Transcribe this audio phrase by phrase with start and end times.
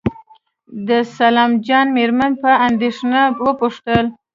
[0.87, 4.05] د سلام جان مېرمن په اندېښنه وپوښتل.